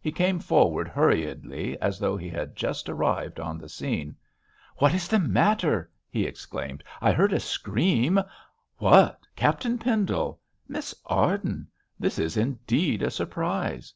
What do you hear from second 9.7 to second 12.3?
Pendle! Miss Arden! This